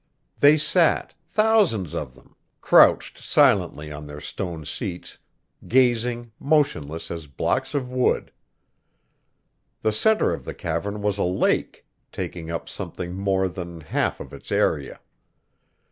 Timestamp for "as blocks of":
7.11-7.91